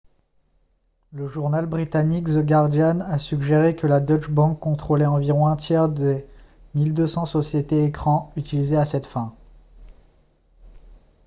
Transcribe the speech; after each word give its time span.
le 1.11 1.27
journal 1.27 1.67
britannique 1.67 2.25
the 2.25 2.41
guardian 2.43 3.01
a 3.01 3.19
suggéré 3.19 3.75
que 3.75 3.85
la 3.85 3.99
deutsche 3.99 4.31
bank 4.31 4.57
contrôlait 4.57 5.05
environ 5.05 5.45
un 5.45 5.55
tiers 5.55 5.89
des 5.89 6.25
1200 6.73 7.27
sociétés 7.27 7.83
écrans 7.83 8.31
utilisées 8.35 8.77
à 8.77 8.85
cette 8.85 9.05
fin 9.05 9.31